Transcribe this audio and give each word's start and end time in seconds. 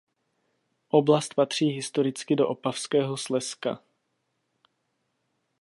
Oblast 0.89 1.33
patří 1.35 1.65
historicky 1.67 2.35
do 2.35 2.47
opavského 2.47 3.17
Slezska. 3.17 3.79